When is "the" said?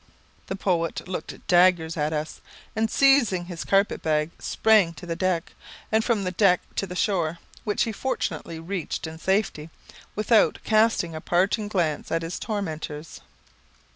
0.47-0.55, 5.05-5.15, 6.23-6.31, 6.87-6.95